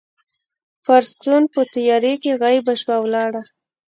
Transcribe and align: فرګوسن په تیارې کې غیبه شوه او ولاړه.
فرګوسن 0.85 1.43
په 1.53 1.61
تیارې 1.73 2.13
کې 2.21 2.39
غیبه 2.41 2.73
شوه 2.81 2.95
او 2.99 3.03
ولاړه. 3.05 3.43